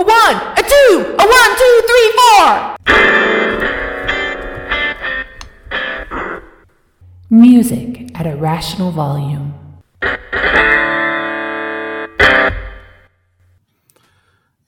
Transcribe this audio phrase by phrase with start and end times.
[0.00, 2.74] A one, a two, a one, two, three, four.
[7.28, 9.52] Music at a rational volume.
[10.00, 10.08] Hey,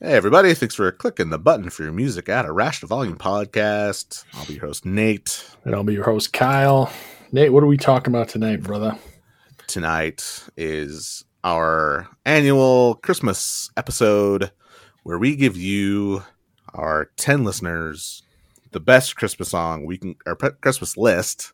[0.01, 0.53] everybody.
[0.53, 4.27] Thanks for clicking the button for your music at a Rational Volume podcast.
[4.35, 5.51] I'll be your host, Nate.
[5.65, 6.93] And I'll be your host, Kyle.
[7.33, 8.99] Nate, what are we talking about tonight, brother?
[9.67, 14.51] Tonight is our annual Christmas episode
[15.03, 16.23] where we give you,
[16.75, 18.23] our 10 listeners,
[18.71, 21.53] the best Christmas song we can, our Christmas list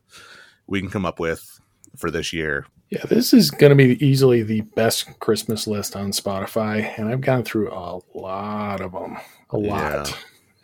[0.67, 1.59] we can come up with
[1.97, 2.65] for this year.
[2.89, 7.21] Yeah, this is going to be easily the best Christmas list on Spotify, and I've
[7.21, 9.17] gone through a lot of them,
[9.51, 10.15] a lot, Yeah.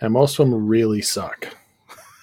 [0.01, 1.47] and most of them really suck.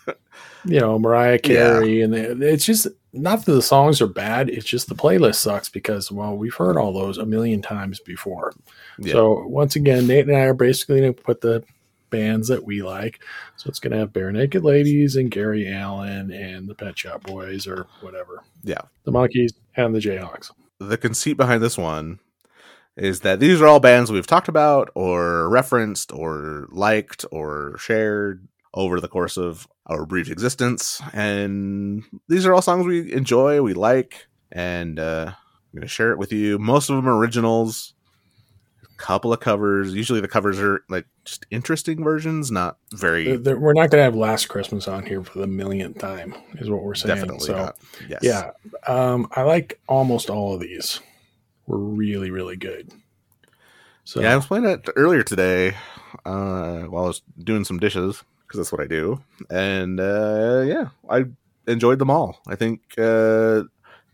[0.65, 4.67] you know, Mariah Carey, and they, it's just not that the songs are bad; it's
[4.67, 8.53] just the playlist sucks because well, we've heard all those a million times before.
[8.99, 9.13] Yeah.
[9.13, 11.65] So once again, Nate and I are basically going to put the
[12.11, 13.23] bands that we like.
[13.57, 17.67] So it's going to have Barenaked Ladies and Gary Allan and the Pet Shop Boys
[17.67, 18.83] or whatever, yeah.
[19.05, 20.53] the Monkees and the Jayhawks.
[20.79, 22.21] the conceit behind this one
[22.97, 28.47] is that these are all bands we've talked about or referenced or liked or shared
[28.75, 33.75] over the course of our brief existence and these are all songs we enjoy we
[33.75, 37.95] like and uh, i'm going to share it with you most of them are originals
[38.83, 43.75] a couple of covers usually the covers are like just interesting versions not very We're
[43.75, 46.95] not going to have Last Christmas on here for the millionth time, is what we're
[46.95, 47.15] saying.
[47.15, 47.77] definitely so, not
[48.09, 48.51] yes yeah,
[48.87, 51.01] um, I like almost all of these.
[51.67, 52.91] Were really, really good.
[54.05, 55.77] So, Yeah, I was playing it earlier today
[56.25, 60.89] uh, while I was doing some dishes because that's what I do, and uh, yeah,
[61.09, 61.25] I
[61.67, 62.39] enjoyed them all.
[62.47, 63.63] I think uh,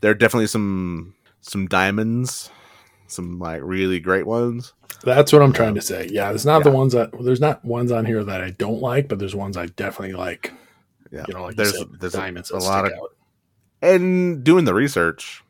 [0.00, 2.50] there are definitely some some diamonds,
[3.08, 4.74] some like really great ones.
[5.02, 6.08] that's what I'm trying to say.
[6.08, 9.08] Yeah, there's not the ones that there's not ones on here that I don't like,
[9.08, 10.52] but there's ones I definitely like.
[11.10, 13.10] Yeah, You know, like there's said, there's a, diamonds a that lot of out.
[13.82, 15.42] and doing the research.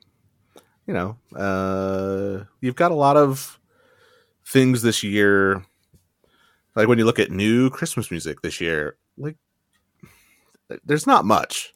[0.87, 3.61] You know, uh, you've got a lot of
[4.47, 5.63] things this year.
[6.79, 9.35] Like when you look at new Christmas music this year, like
[10.85, 11.75] there's not much,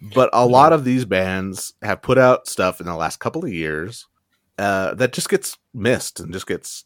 [0.00, 3.52] but a lot of these bands have put out stuff in the last couple of
[3.52, 4.08] years
[4.58, 6.84] uh, that just gets missed and just gets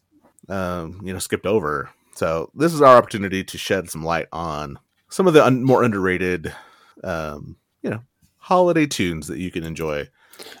[0.49, 1.89] um, you know skipped over.
[2.13, 4.77] So this is our opportunity to shed some light on
[5.09, 6.53] some of the un- more underrated,
[7.03, 8.01] um, you know,
[8.37, 10.07] holiday tunes that you can enjoy.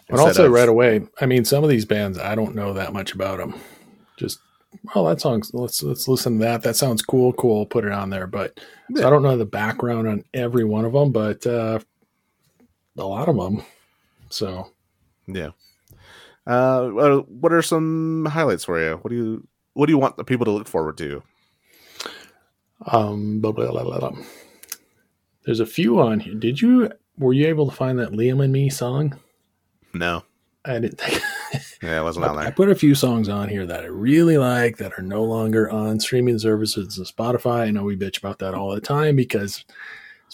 [0.09, 2.91] And also of- right away, I mean, some of these bands I don't know that
[2.91, 3.53] much about them.
[4.17, 4.39] Just
[4.95, 6.63] oh, that song's let's let's listen to that.
[6.63, 7.33] That sounds cool.
[7.33, 7.65] Cool.
[7.65, 8.27] Put it on there.
[8.27, 8.59] But
[8.95, 11.79] so I don't know the background on every one of them, but uh,
[12.97, 13.63] a lot of them.
[14.29, 14.69] So
[15.27, 15.51] Yeah.
[16.45, 18.97] Uh, what are some highlights for you?
[19.01, 21.21] What do you What do you want the people to look forward to?
[22.85, 24.11] um, blah, blah, blah.
[25.45, 26.35] there's a few on here.
[26.35, 29.17] Did you were you able to find that Liam and Me song?
[29.93, 30.23] No,
[30.67, 31.21] I didn't think.
[31.81, 34.77] yeah, it wasn't on I put a few songs on here that I really like
[34.77, 37.61] that are no longer on streaming services and Spotify.
[37.61, 39.63] I know we bitch about that all the time because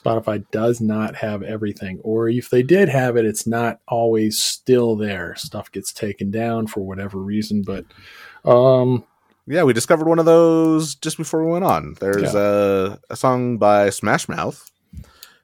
[0.03, 4.95] Spotify does not have everything, or if they did have it, it's not always still
[4.95, 5.35] there.
[5.35, 7.85] Stuff gets taken down for whatever reason, but
[8.49, 9.03] um,
[9.47, 11.95] Yeah, we discovered one of those just before we went on.
[11.99, 14.71] There's a, a song by Smash Mouth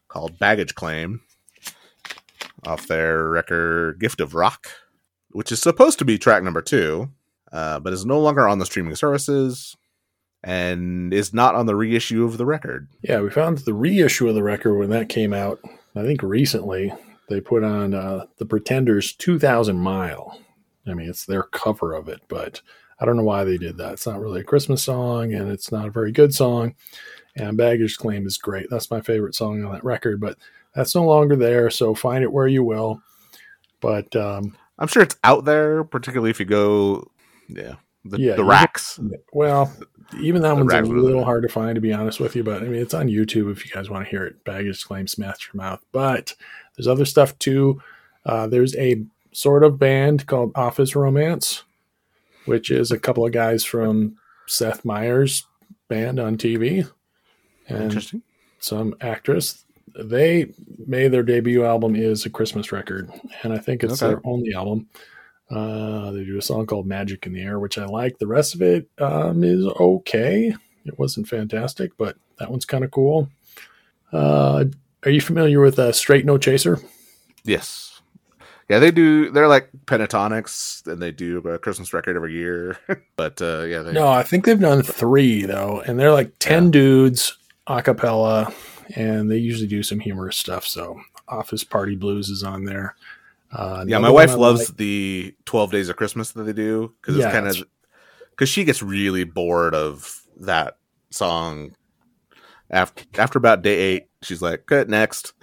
[0.07, 1.22] called Baggage Claim
[2.66, 4.68] off their record Gift of Rock,
[5.31, 7.09] which is supposed to be track number two,
[7.52, 9.75] uh, but is no longer on the streaming services
[10.44, 12.88] and is not on the reissue of the record.
[13.02, 15.59] yeah, we found the reissue of the record when that came out.
[15.96, 16.94] I think recently
[17.28, 20.40] they put on uh, the Pretenders' "2000 Mile."
[20.88, 22.62] I mean, it's their cover of it, but
[23.00, 23.94] I don't know why they did that.
[23.94, 26.76] It's not really a Christmas song, and it's not a very good song.
[27.36, 28.68] And Baggage Claim is great.
[28.70, 30.38] That's my favorite song on that record, but
[30.79, 31.69] that's no longer there.
[31.69, 33.01] So find it where you will.
[33.81, 37.09] But um, I'm sure it's out there, particularly if you go,
[37.47, 37.75] yeah,
[38.06, 39.00] the, Yeah, the racks.
[39.34, 39.72] well,
[40.22, 42.43] even that The one's a little hard to find, to be honest with you.
[42.43, 44.43] But I mean, it's on YouTube if you guys want to hear it.
[44.46, 45.84] Baggage Claim, Smash Your Mouth.
[45.91, 46.34] But
[46.76, 47.81] there's other stuff too.
[48.26, 51.64] Uh, there's a sort of band called Office Romance,
[52.46, 54.16] which is a couple of guys from
[54.47, 55.46] Seth Meyers'
[55.87, 56.90] band on TV.
[57.67, 58.23] And Interesting.
[58.59, 59.64] some actress.
[59.97, 60.52] They
[60.86, 63.09] made their debut album is a Christmas record,
[63.44, 64.09] and I think it's Okay.
[64.14, 64.88] their only album.
[65.50, 68.20] Uh, they do a song called "Magic in the Air," which I like.
[68.20, 70.53] The rest of it um, is okay.
[70.86, 73.30] It wasn't fantastic, but that one's kind of cool.
[74.12, 74.66] Uh,
[75.03, 76.80] are you familiar with uh, Straight No Chaser?
[77.44, 78.02] Yes.
[78.70, 79.32] Yeah, they do.
[79.32, 82.78] They're like Pentatonix, and they do a Christmas record every year.
[83.16, 86.66] but uh, yeah, they, No, I think they've done three though, and they're like ten
[86.66, 86.72] Yeah.
[86.72, 87.38] dudes
[87.77, 88.51] a cappella,
[88.95, 90.66] and they usually do some humorous stuff.
[90.66, 92.95] So, Office Party Blues is on there.
[93.51, 93.97] Uh, yeah.
[93.99, 97.33] My wife loves like- the Twelve Days of Christmas that they do because Yeah, it's
[97.33, 97.63] kind of
[98.31, 100.77] because she gets really bored of that
[101.11, 101.75] song.
[102.71, 105.33] After after about day eight, she's like, "Good next."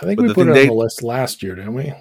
[0.00, 1.92] I think we put it they- on the list last year, didn't we?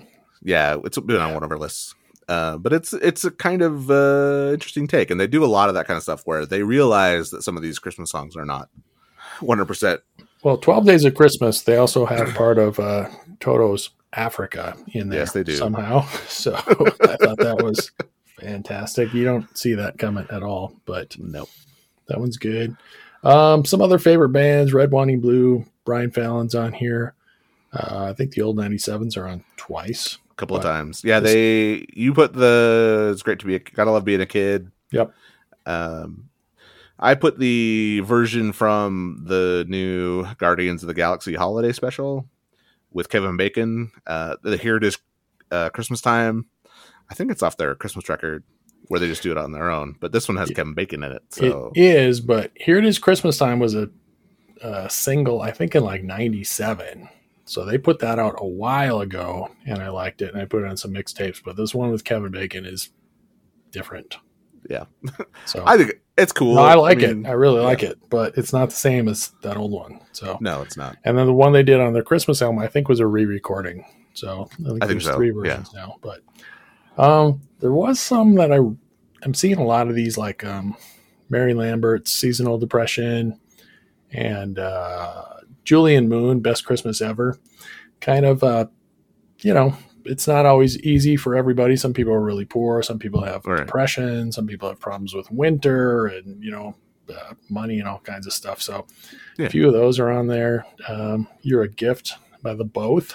[0.44, 1.96] Yeah, it's been on one of our lists.
[2.28, 5.70] Uh, but it's it's a kind of uh, interesting take, and they do a lot
[5.70, 8.46] of that kind of stuff where they realize that some of these Christmas songs are
[8.46, 8.70] not
[9.42, 10.02] one hundred percent.
[10.44, 11.62] Well, Twelve Days of Christmas.
[11.62, 15.20] They also have part of uh, Toto's Africa in there.
[15.20, 15.56] Yes, they do.
[15.56, 16.06] somehow.
[16.28, 17.92] So I thought that was
[18.40, 19.14] fantastic.
[19.14, 21.50] You don't see that coming at all, but Nope.
[22.08, 22.76] That one's good.
[23.24, 25.66] Um, some other favorite bands: Red, and Blue.
[25.86, 27.14] Brian Fallon's on here.
[27.74, 30.18] Uh, I think the old 97s are on twice.
[30.32, 31.02] A couple of times.
[31.04, 34.72] Yeah, they you put the it's great to be a, gotta love being a kid.
[34.92, 35.14] Yep.
[35.66, 36.27] Um,
[37.00, 42.28] I put the version from the new Guardians of the Galaxy holiday special
[42.92, 43.92] with Kevin Bacon.
[44.08, 44.98] Uh, the Here It Is
[45.52, 46.48] uh, Christmas Time.
[47.10, 48.44] I think it's off their Christmas record
[48.88, 49.96] where they just do it on their own.
[50.00, 50.56] But this one has Yeah.
[50.56, 51.22] Kevin Bacon in it.
[51.30, 53.00] So It is, but here it is.
[53.00, 53.90] Christmas time was a,
[54.62, 57.10] a single, I think, in like '97.
[57.46, 60.64] So they put that out a while ago, and I liked it, and I put
[60.64, 61.42] it on some mixtapes.
[61.44, 62.90] But this one with Kevin Bacon is
[63.72, 64.18] different.
[64.70, 64.86] Yeah.
[65.46, 66.56] So I think it's cool.
[66.56, 67.30] no, I like mean, it.
[67.30, 70.00] I really like it, but it's not the same as that old one.
[70.12, 70.98] So No, it's not.
[71.04, 73.86] And then the one they did on their Christmas album, I think, was a re-recording.
[74.14, 75.34] So I think, I think there's so, three yeah.
[75.34, 75.98] versions now.
[76.02, 76.22] But
[76.98, 78.60] um, there was some that I
[79.24, 80.76] I'm seeing a lot of these, like um,
[81.30, 83.40] Mary Lambert's "Seasonal Depression"
[84.12, 85.24] and uh,
[85.64, 87.38] Julian Moon, "Best Christmas Ever."
[88.00, 88.68] Kind of, uh,
[89.40, 89.76] you know,
[90.08, 91.76] it's not always easy for everybody.
[91.76, 92.82] Some people are really poor.
[92.84, 93.66] Some people have Right.
[93.66, 94.32] depression.
[94.32, 96.76] Some people have problems with winter and you know
[97.10, 98.62] uh, money and all kinds of stuff.
[98.62, 98.86] So
[99.38, 99.46] Yeah.
[99.46, 100.66] a few of those are on there.
[100.90, 103.14] Um, You're a gift by the both,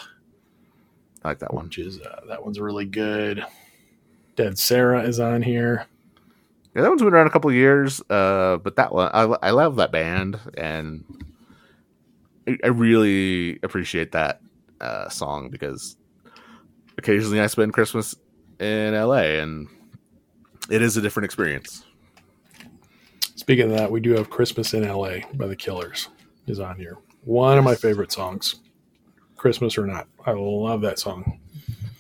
[1.23, 1.65] I like that one.
[1.67, 3.45] which is uh, that one's really good.
[4.37, 5.87] Dead Sara is on here.
[6.75, 9.51] Yeah, that one's been around a couple of years, uh, but that one I, I
[9.51, 11.05] love that band, and
[12.49, 14.41] I, I really appreciate that
[14.81, 15.97] uh, song because
[16.99, 18.15] occasionally I spend Christmas
[18.59, 19.69] in LA, and
[20.71, 21.85] it is a different experience.
[23.35, 26.09] Speaking of that, we do have Christmas in LA by the Killers
[26.47, 26.99] is on here.
[27.25, 28.57] One of my favorite songs,
[29.37, 30.07] Christmas or not.
[30.27, 31.41] I love that song.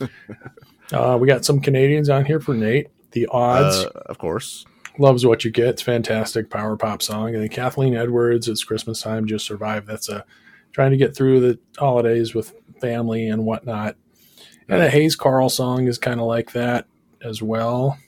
[0.92, 2.88] uh, we got some Canadians on here for Nate.
[3.12, 4.64] The Odds Uh, of course,
[4.98, 5.66] loves what you get.
[5.66, 7.34] It's fantastic power pop song.
[7.34, 9.86] And then Kathleen Edwards, it's Christmas time, just survive.
[9.86, 10.24] That's a
[10.72, 13.96] trying to get through the holidays with family and whatnot.
[14.68, 16.86] And a Hayes Carll song is kind of like that
[17.22, 17.98] as well.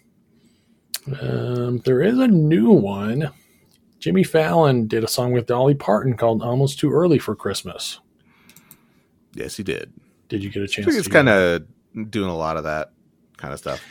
[1.20, 3.30] Um, there is a new one.
[3.98, 8.00] Jimmy Fallon did a song with Dolly Parton called "Almost Too Early for Christmas."
[9.34, 9.92] yes, he did.
[10.28, 10.86] Did you get a chance?
[10.86, 11.62] think it's kind of
[12.10, 12.92] doing a lot of that
[13.36, 13.84] kind of stuff.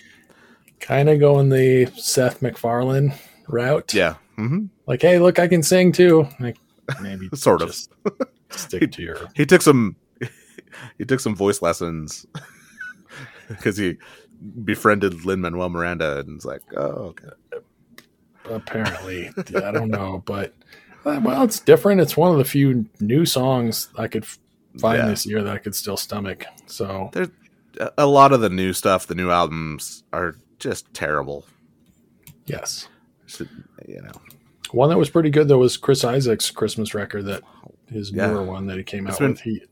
[0.80, 3.14] kind of going the Seth MacFarlane
[3.48, 3.94] route?
[3.94, 6.28] Yeah, hmm Like, hey, look, I can sing too.
[6.40, 6.58] Like,
[7.02, 7.76] maybe Sort of.
[8.50, 9.96] stick to your he took some
[10.98, 12.26] he took some voice lessons
[13.58, 13.98] because he
[14.64, 17.30] befriended Lin Manuel Miranda, and it's like, oh, okay.
[18.50, 20.54] apparently i don't know but
[21.06, 24.26] uh, well it's different it's one of the few new songs i could
[24.80, 25.08] find Yeah.
[25.08, 27.30] this year that i could still stomach so There's
[27.80, 31.46] a- a lot of the new stuff, the new albums are just terrible.
[32.46, 32.88] yes
[33.26, 33.50] Should-
[33.88, 34.12] You know,
[34.72, 37.44] one that was pretty good though was chris isaak's christmas record that
[37.90, 38.28] his Yeah.
[38.28, 39.64] newer one that he came It's out been- with he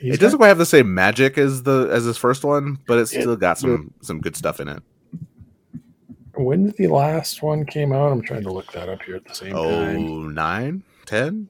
[0.00, 2.78] he's it doesn't got- quite have the same magic as the as his first one,
[2.86, 4.82] but it's It- still got some some good stuff in it.
[6.34, 9.24] when did the last one came out i'm trying to look that up here at
[9.26, 11.48] the same oh, time Oh nine, ten,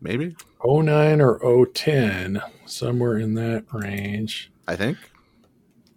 [0.00, 0.36] maybe.
[0.64, 4.96] 09 or 010 somewhere in that range I think.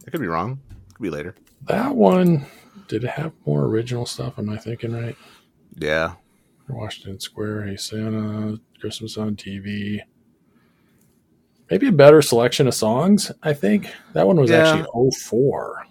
[0.07, 0.59] I could be wrong.
[0.95, 1.35] Could be later.
[1.67, 2.45] that one
[2.87, 5.15] did it have more original stuff am i thinking right
[5.75, 6.13] Yeah.
[6.67, 10.01] Washington Square, Hey Santa, Christmas on TV.
[11.69, 13.91] Maybe a better selection of songs, I think.
[14.13, 14.67] That one was Yeah.
[14.69, 15.87] actually 04.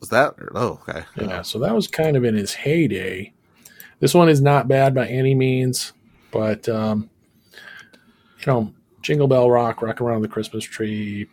[0.00, 0.34] Was that?
[0.54, 1.04] Oh, okay.
[1.16, 3.32] Yeah, so that was kind of in his heyday.
[4.00, 5.94] This one is not bad by any means,
[6.30, 7.08] but, um,
[8.40, 11.26] you know, Jingle Bell Rock, Rock Around the Christmas Tree.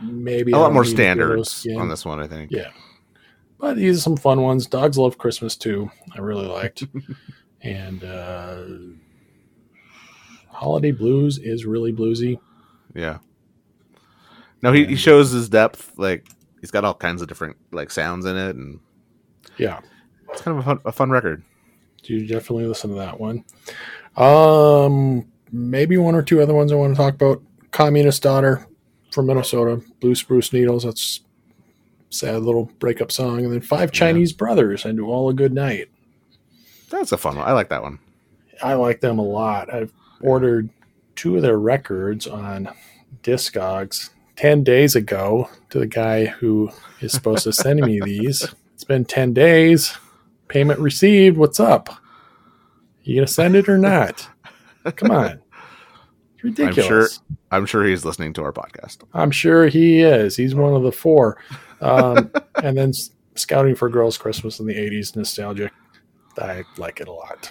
[0.00, 2.50] Maybe a lot more need to hear those standards on this one, I think.
[2.50, 2.70] Yeah.
[3.58, 4.66] But these are some fun ones.
[4.66, 5.90] Dogs Love Christmas too.
[6.16, 6.84] I really liked.
[7.62, 8.62] and uh,
[10.48, 12.38] Holiday Blues is really bluesy.
[12.98, 13.18] Yeah.
[14.60, 15.92] No, he, he shows his depth.
[15.96, 16.26] Like
[16.60, 18.80] he's got all kinds of different like sounds in it, and
[19.56, 19.80] Yeah.
[20.30, 21.44] it's kind of a fun, a fun record.
[22.04, 23.44] You definitely listen to that one.
[24.16, 27.42] Um, maybe one or two other ones I want to talk about.
[27.70, 28.66] Communist Daughter
[29.12, 30.84] from Minnesota, Blue Spruce Needles.
[30.84, 31.20] That's
[32.10, 33.44] a sad little breakup song.
[33.44, 35.88] And then Five Chinese Brothers and Do All a Good Night.
[36.90, 37.46] That's a fun one.
[37.46, 37.98] I like that one.
[38.62, 39.72] I like them a lot.
[39.72, 40.70] I've ordered
[41.18, 42.68] two of their records on
[43.24, 46.70] Discogs 10 days ago to the guy who
[47.00, 48.46] is supposed to send me these.
[48.74, 49.96] It's been 10 days.
[50.46, 51.36] Payment received.
[51.36, 51.88] What's up?
[53.02, 54.28] You going to send it or not?
[54.96, 55.40] Come on.
[56.36, 56.86] It's ridiculous.
[56.86, 57.08] sure-
[57.50, 58.98] I'm sure he's listening to our podcast.
[59.12, 60.36] I'm sure he is.
[60.36, 61.38] He's one of the four.
[61.80, 62.30] Um,
[62.62, 62.92] and then
[63.34, 65.72] Scouting for Girls Christmas in the 80s, nostalgic.
[66.38, 67.50] I like it a lot.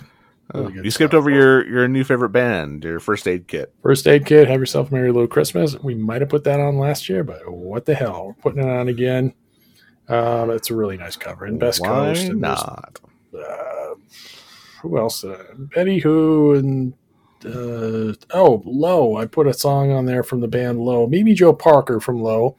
[0.54, 3.74] Really good you skipped over your your new favorite band, your first aid kit.
[3.84, 5.76] First Aid Kit, Have Yourself a Merry Little Christmas.
[5.84, 8.28] We might have put that on last year, but what the hell?
[8.28, 9.34] We're putting it on again.
[10.08, 11.46] Um, it's a really nice cover.
[11.46, 12.24] And Best Why Coast.
[12.30, 13.00] And not?
[13.38, 13.96] uh,
[14.82, 15.26] who else?
[15.26, 16.94] Uh, Betty Who and
[17.46, 19.18] uh, oh, Low.
[19.18, 21.08] I put a song on there from the band Low.
[21.08, 22.56] Mimi Joe Parker from Low,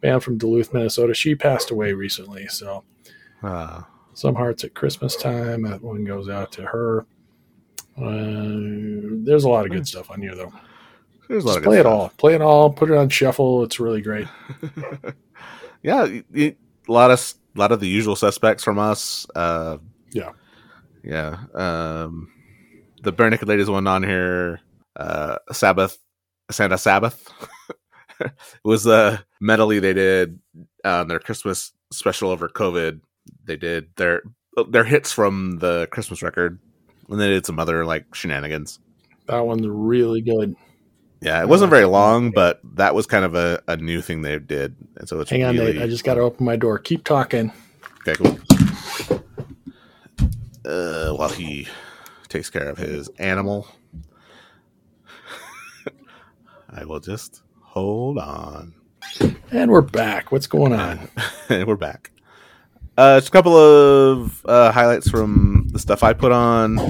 [0.00, 1.12] band from Duluth, Minnesota.
[1.12, 2.84] She passed away recently, so
[3.42, 3.82] Uh,
[4.14, 5.62] some hearts at Christmas time.
[5.62, 7.06] That one goes out to her.
[8.00, 10.52] Uh, there's a lot of good stuff on here, though.
[11.28, 11.92] there's a lot Just play it stuff.
[11.92, 12.08] all.
[12.16, 12.70] Play it all.
[12.70, 13.64] Put it on shuffle.
[13.64, 14.26] It's really great.
[15.82, 16.56] Yeah, a
[16.88, 19.26] lot of s- lot of the usual suspects from us.
[19.36, 19.78] Uh,
[20.12, 20.32] Yeah.
[21.04, 21.38] yeah.
[21.54, 22.32] Um,
[23.04, 24.58] the Barenaked Ladies one on here.
[24.96, 25.96] Uh, Sabbath,
[26.50, 27.32] Santa Sabbath.
[28.20, 28.32] it
[28.64, 30.40] was a medley they did
[30.84, 33.00] on their Christmas special over COVID.
[33.44, 34.22] They did their
[34.68, 36.58] their hits from the Christmas record,
[37.08, 38.78] and they did some other like shenanigans.
[39.26, 40.56] That one's really good.
[41.20, 44.38] Yeah, it wasn't very long, but that was kind of a, a new thing they
[44.38, 45.82] did, and so it's Hang on, Nate.
[45.82, 46.78] I just got to open my door.
[46.78, 47.52] Keep talking.
[48.06, 48.38] Okay, cool.
[50.64, 51.66] Uh, while he
[52.28, 53.66] takes care of his animal,
[56.70, 58.74] I will just hold on.
[59.50, 60.30] And we're back.
[60.30, 61.08] What's going on?
[61.48, 62.12] and we're back.
[62.96, 66.80] Uh, just a couple of uh, highlights from the stuff I put on.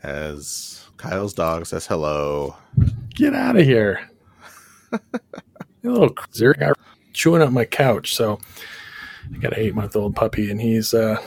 [0.00, 2.54] As Kyle's dog says hello.
[3.14, 4.08] Get out of here.
[5.82, 6.70] you little zerk guy
[7.12, 8.14] chewing up my couch.
[8.14, 8.38] So
[9.34, 11.20] I got an eight month old puppy, and he's uh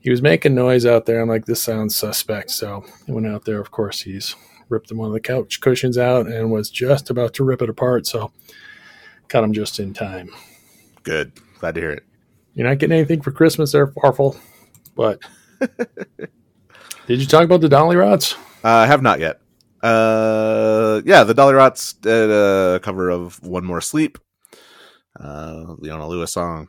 [0.00, 1.20] he was making noise out there.
[1.20, 2.50] I'm like, this sounds suspect.
[2.50, 3.60] So I went out there.
[3.60, 4.34] Of course, he's
[4.68, 8.08] ripped one of the couch cushions out and was just about to rip it apart.
[8.08, 8.32] So
[9.28, 10.30] caught him just in time.
[11.04, 11.30] Good.
[11.60, 12.02] Glad to hear it.
[12.54, 14.36] You're not getting anything for Christmas there, Farfel.
[14.96, 15.20] But
[17.06, 18.34] did you talk about the Dollyrots?
[18.64, 19.40] Uh, I have not yet.
[19.82, 24.18] Uh, yeah, the Dollyrots did a cover of "One More Sleep,"
[25.20, 26.68] uh, Leona Lewis song.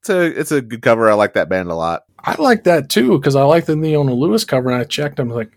[0.00, 1.10] It's a it's a good cover.
[1.10, 2.02] I like that band a lot.
[2.18, 5.18] I like that too because I like the Leona Lewis cover, and I checked.
[5.18, 5.50] I'm like,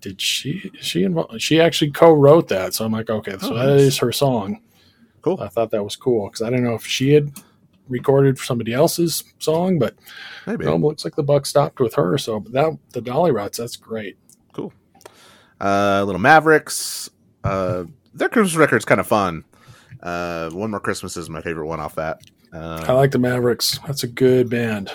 [0.00, 0.70] did she?
[0.80, 1.40] She involved?
[1.40, 3.80] She actually co-wrote that, so I'm like, okay, so Oh, that nice.
[3.80, 4.60] is her song.
[5.22, 5.40] Cool.
[5.40, 7.32] I thought that was cool because I didn't know if she had
[7.90, 9.94] recorded somebody else's song, but
[10.46, 12.16] Maybe looks like the buck stopped with her.
[12.18, 14.16] So that the Dollyrots, that's great.
[14.52, 14.72] cool.
[15.60, 17.10] Uh, Little Mavericks.
[17.44, 19.44] Uh, their Christmas record's kind of fun.
[20.02, 22.20] Uh, One More Christmas is my favorite one off that.
[22.52, 23.78] I Uh, like the Mavericks.
[23.86, 24.90] That's a good band.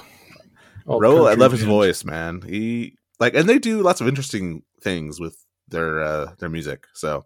[0.87, 2.41] All Ro, I love his voice, man.
[2.41, 5.37] He like, and they do lots of interesting things with
[5.67, 6.85] their uh, their music.
[6.93, 7.25] So,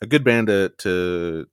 [0.00, 1.46] a good band to to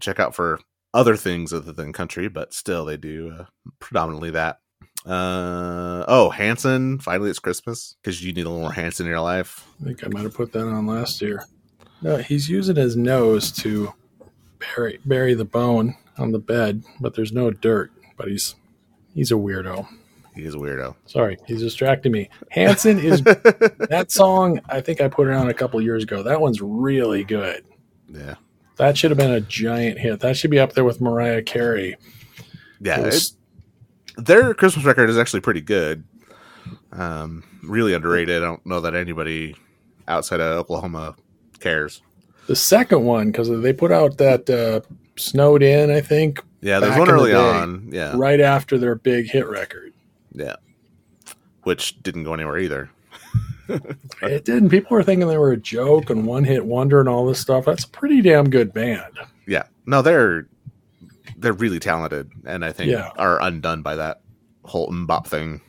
[0.00, 0.58] check out for
[0.94, 3.44] other things other than country, but still they do uh,
[3.80, 4.60] predominantly that.
[5.04, 6.98] Uh oh, Hanson.
[6.98, 9.66] Finally, it's Christmas because you need a little more Hanson in your life.
[9.82, 11.44] I think I might have put that on last year.
[12.00, 13.92] No, he's using his nose to
[14.58, 17.90] bury bury the bone on the bed, but there's no dirt.
[18.16, 18.54] But he's
[19.14, 19.86] he's a weirdo.
[20.34, 20.96] He is a weirdo.
[21.06, 22.30] Sorry, he's distracting me.
[22.50, 24.60] Hanson is that song.
[24.68, 26.22] I think I put it on a couple years ago.
[26.22, 27.64] That one's really good.
[28.08, 28.34] Yeah,
[28.76, 30.20] That should have been a giant hit.
[30.20, 31.96] That should be up there with Mariah Carey.
[32.80, 33.00] yeah.
[33.00, 33.32] It It,
[34.26, 36.04] their Christmas record is actually pretty good.
[36.92, 38.42] Um, really underrated.
[38.42, 39.56] I don't know that anybody
[40.08, 41.16] outside of Oklahoma
[41.60, 42.00] cares.
[42.46, 44.80] the second one because they put out that uh,
[45.16, 47.36] "Snowed In," I think, Yeah, there's one in the early day.
[47.36, 47.88] on.
[47.90, 49.92] Yeah, right after their big hit record.
[50.32, 50.56] yeah,
[51.64, 52.90] which didn't go anywhere either.
[54.22, 54.70] It didn't.
[54.70, 57.64] People were thinking they were a joke and one hit wonder and all this stuff.
[57.66, 59.12] That's a pretty damn good band.
[59.46, 60.46] Yeah, no, they're
[61.36, 63.10] they're really talented, and I think Yeah.
[63.18, 64.20] are undone by that
[64.64, 65.60] whole bop thing.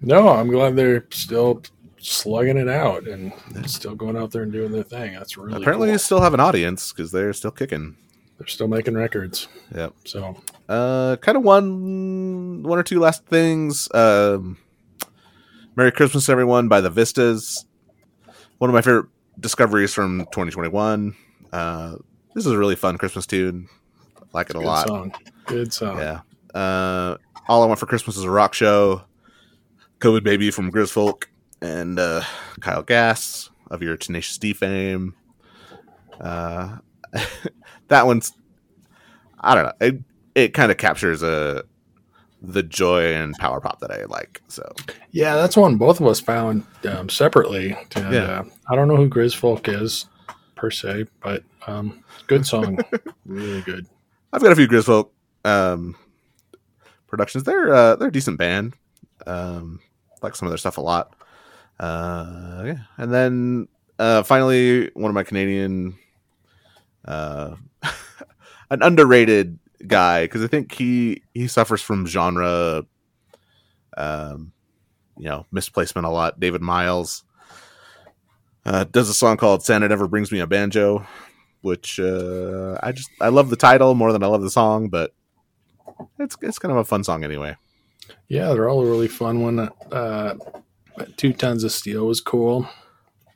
[0.00, 1.62] No, I'm glad they're still
[1.98, 3.32] slugging it out and
[3.66, 5.12] still going out there and doing their thing.
[5.14, 5.92] That's really Apparently, cool.
[5.94, 7.96] they still have an audience because they're still kicking.
[8.38, 9.46] they're still making records.
[9.74, 9.94] Yep.
[10.04, 10.36] So
[10.68, 13.88] Uh, kind of one, one or two last things.
[13.94, 14.56] Um,
[15.74, 17.64] Merry Christmas, everyone, by the Vistas.
[18.58, 19.06] One of my favorite
[19.40, 21.16] discoveries from 2021.
[21.50, 21.96] Uh,
[22.34, 23.68] this is a really fun Christmas tune.
[24.18, 24.86] I like it a lot.
[24.86, 25.02] good lot.
[25.02, 25.14] song.
[25.46, 25.98] Good song.
[25.98, 26.20] Yeah.
[26.54, 27.16] Uh,
[27.48, 29.02] All I Want for Christmas is a rock show.
[30.00, 31.24] COVID Baby from Grizfolk
[31.62, 32.22] and uh,
[32.60, 35.14] Kyle Gass of your Tenacious D fame.
[36.20, 36.76] Uh,
[37.88, 38.32] that one's,
[39.40, 39.72] I don't know.
[39.80, 41.62] It, it kind of captures uh,
[42.44, 44.42] the joy and power pop that I like.
[44.48, 44.68] So,
[45.12, 47.76] Yeah, that's one both of us found um, separately.
[47.94, 48.40] And, Yeah.
[48.40, 50.06] uh, I don't know who Grizfolk is
[50.56, 52.78] per se, but um, good song.
[53.26, 53.86] really good.
[54.32, 55.10] I've got a few Grizfolk
[55.44, 55.94] um,
[57.06, 57.44] productions.
[57.44, 58.74] They're uh, they're a decent band.
[59.26, 59.80] Um,
[60.22, 61.14] like some of their stuff a lot.
[61.78, 63.68] Uh, yeah, and then
[63.98, 65.96] uh, finally, one of my Canadian,
[67.04, 67.54] uh,
[68.70, 72.84] an underrated guy because I think he he suffers from genre,
[73.96, 74.52] um,
[75.16, 76.40] you know, misplacement a lot.
[76.40, 77.24] David Myles
[78.64, 81.06] uh, does a song called "Santa Never Brings Me a Banjo."
[81.62, 85.14] which uh, I just I love the title more than I love the song, but
[86.18, 87.56] it's it's kind of a fun song anyway.
[88.28, 89.70] Yeah, they're all a really fun one.
[89.90, 90.34] Uh,
[91.16, 92.68] Two Tons of Steel was cool.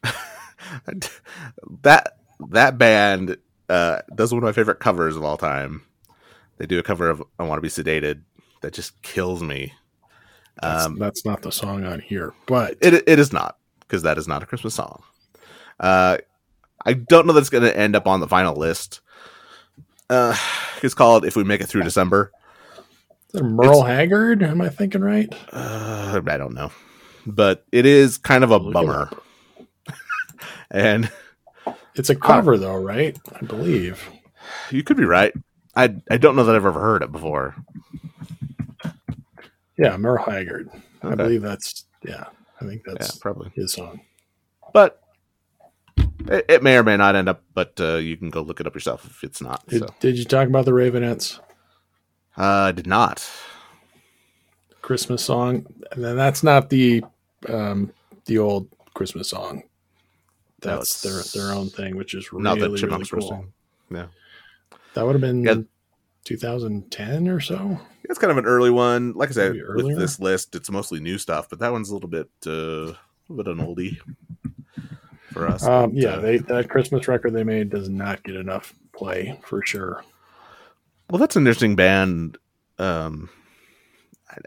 [1.83, 2.17] that
[2.51, 3.39] that band
[3.69, 5.83] uh, does one of my favorite covers of all time.
[6.59, 8.23] They do a cover of "I Want to Be Sedated"
[8.63, 9.73] that just kills me.
[10.63, 14.17] That's, Um, that's not the song on here, but It it is not because that
[14.19, 15.03] is not a Christmas song.
[15.79, 16.19] Uh,
[16.85, 19.01] I don't know that it's going to end up on the final list.
[20.09, 20.37] Uh,
[20.83, 22.33] it's called "If We Make It Through December."
[23.35, 24.43] is it Merle Haggard?
[24.43, 25.33] Am I thinking right?
[25.53, 26.71] Uh, I don't know,
[27.27, 29.11] but it is kind of a Look bummer.
[30.71, 31.11] and
[31.97, 33.19] It's a cover, though, right?
[33.35, 34.09] I believe.
[34.71, 35.35] you could be right.
[35.77, 37.55] I I don't know that I've ever heard it before.
[39.79, 40.71] Yeah, Merle Haggard.
[41.03, 42.25] I believe that's, yeah,
[42.61, 43.51] I think Yeah, that's probably.
[43.55, 44.01] his song.
[44.73, 45.03] But
[46.29, 47.43] it, it may or may not end up.
[47.55, 49.67] But uh, you can go look it up yourself if it's not.
[49.67, 51.39] Did, So did you talk about the Raveonettes
[52.39, 53.29] uh, I did not.
[54.83, 55.67] Christmas song?
[55.93, 57.05] And then that's not the
[57.49, 57.93] um,
[58.25, 59.63] the old Christmas song.
[60.61, 63.45] That's it's their their own thing, which is really, not the really Chipmunks cool.
[63.91, 64.07] Yeah,
[64.95, 65.55] That would have been Yeah.
[66.25, 67.79] 2010 or so.
[68.05, 69.13] it's kind of an early one.
[69.13, 69.97] Like I said, Maybe with earlier?
[69.99, 71.49] this list, it's mostly new stuff.
[71.49, 72.97] But that one's a little bit uh, a
[73.29, 73.99] little bit an oldie
[75.33, 75.63] for us.
[75.65, 79.39] Um, But, yeah, uh, they that Christmas record they made does not get enough play
[79.45, 80.03] for sure.
[81.11, 82.37] Well, that's an interesting band,
[82.79, 83.29] um,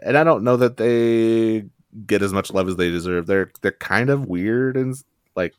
[0.02, 1.64] and I don't know that they
[2.06, 3.26] get as much love as they deserve.
[3.26, 4.94] They're they're kind of weird and
[5.34, 5.54] like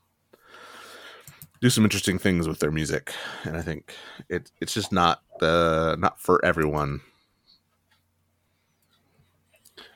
[1.62, 3.95] do some interesting things with their music, and I think
[4.30, 7.02] it it's just not uh, not for everyone.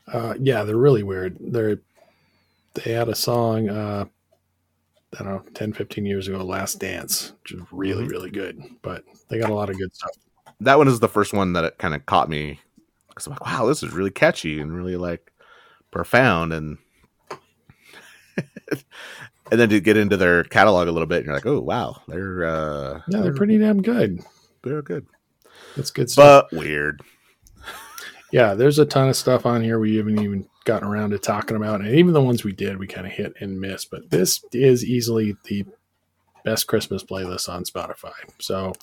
[0.08, 1.38] Uh, yeah, they're really weird.
[1.40, 1.80] They're
[2.76, 4.06] they had a song uh,
[5.18, 8.10] I don't know 10, 15 years ago, "Last Dance," which is really Mhm.
[8.12, 8.62] really good.
[8.82, 10.12] But they got a lot of good stuff.
[10.60, 12.60] That one is the first one that it kind of caught me
[13.10, 15.32] because I'm like, wow, this is really catchy and really like
[15.92, 16.78] profound, and
[19.52, 22.02] and then to get into their catalog a little bit, and you're like, oh wow,
[22.08, 24.20] they're uh, Yeah, they're pretty damn good.
[24.64, 25.06] they're good,
[25.76, 26.48] That's good stuff.
[26.52, 27.02] but weird.
[28.32, 31.58] yeah, there's a ton of stuff on here we haven't even gotten around to talking
[31.58, 33.86] about, and even the ones we did, we kind of hit and miss.
[33.86, 35.66] But this is easily the
[36.44, 38.14] best Christmas playlist on Spotify.
[38.40, 38.74] So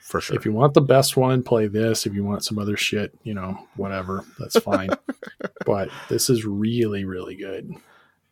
[0.00, 0.36] For sure.
[0.36, 2.06] if you want the best one, play this.
[2.06, 4.90] If you want some other shit, you know, whatever, that's fine.
[5.66, 7.72] but this is really, really good.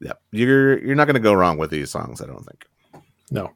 [0.00, 2.20] Yeah, you're you're not going to go wrong with these songs.
[2.20, 2.66] I don't think.
[3.30, 3.50] No.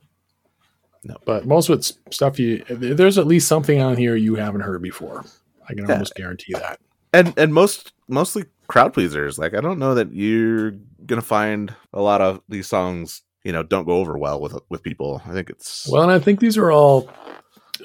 [1.04, 1.16] No.
[1.26, 4.80] But most of it's stuff you, there's at least something on here you haven't heard
[4.82, 5.24] before.
[5.68, 5.92] I can Yeah.
[5.94, 6.80] almost guarantee that.
[7.12, 9.38] And and most mostly crowd pleasers.
[9.38, 10.70] Like I don't know that you're
[11.06, 13.22] going to find a lot of these songs.
[13.42, 15.20] You know, don't go over well with with people.
[15.26, 17.10] I think it's Well, and I think these are all,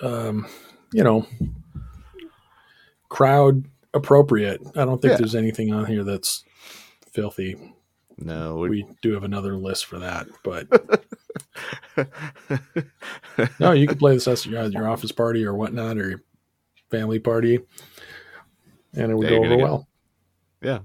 [0.01, 0.47] um,
[0.93, 1.25] you know,
[3.09, 4.61] crowd appropriate.
[4.75, 5.17] I don't think Yeah.
[5.17, 6.43] there's anything on here that's
[7.11, 7.57] filthy.
[8.19, 8.57] No.
[8.57, 10.67] We, We do have another list for that, but
[13.59, 16.21] no, you can play this at your, at your office party or whatnot or your
[16.91, 17.59] family party,
[18.93, 19.87] and it would Yeah, go over get- well.
[20.61, 20.79] yeah.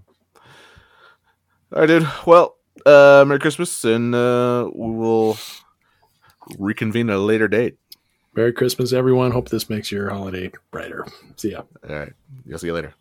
[1.72, 2.06] All right, dude.
[2.26, 5.36] Well, uh, Merry Christmas, and uh, we will
[6.58, 7.78] reconvene at a later date.
[8.36, 9.30] Merry Christmas, everyone.
[9.32, 11.04] Hope this makes your holiday brighter.
[11.36, 11.62] See ya.
[11.88, 12.12] All right.
[12.52, 12.94] I'll see you later.